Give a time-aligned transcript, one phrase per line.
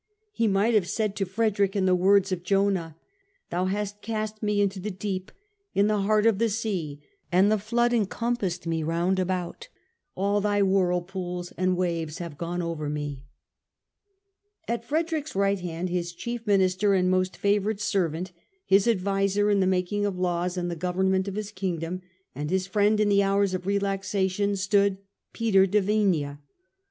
[0.31, 4.59] He might have said to Frederick in the words of Jonah:* Thou hast cast me
[4.59, 5.31] into the deep,
[5.75, 9.67] in the heart of the sea, and the flood encompassed me round about;
[10.15, 13.25] all thy whirlpools and waves have gone over me.''
[14.67, 18.31] At Frederick's right hand, his chief minister and most favoured servant,
[18.65, 22.01] his adviser in the making of laws and the government of his Kingdom
[22.33, 24.97] and his friend in the hours of relaxation, stood
[25.31, 26.39] Peter de Vinea.